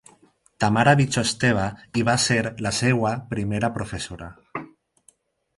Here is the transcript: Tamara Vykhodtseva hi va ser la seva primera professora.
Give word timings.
Tamara 0.63 0.93
Vykhodtseva 1.01 1.67
hi 1.99 2.03
va 2.09 2.17
ser 2.25 2.39
la 2.67 2.71
seva 2.79 3.13
primera 3.35 3.71
professora. 3.79 4.31